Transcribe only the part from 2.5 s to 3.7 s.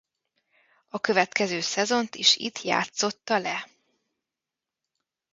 játszotta le.